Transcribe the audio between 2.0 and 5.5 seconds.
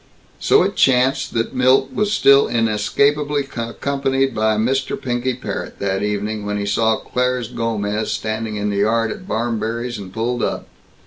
still inescapably accompanied by Mr. Pinky